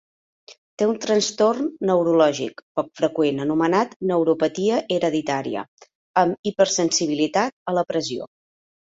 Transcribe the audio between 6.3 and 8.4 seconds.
hipersensibilitat a la pressió.